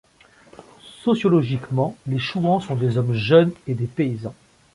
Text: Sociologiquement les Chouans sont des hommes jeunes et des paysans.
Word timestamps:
Sociologiquement 1.03 1.95
les 2.07 2.17
Chouans 2.17 2.59
sont 2.59 2.73
des 2.73 2.97
hommes 2.97 3.13
jeunes 3.13 3.51
et 3.67 3.75
des 3.75 3.85
paysans. 3.85 4.33